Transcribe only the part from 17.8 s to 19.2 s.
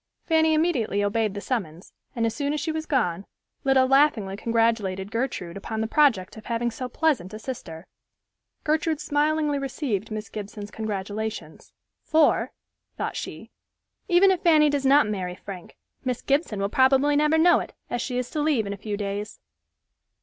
as she is to leave in a few